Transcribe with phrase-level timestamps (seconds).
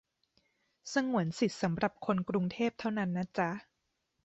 [0.93, 3.49] สงวนสิทธิ์สำหรับคนกรุงเทพเท่านั้นนะจ๊ะ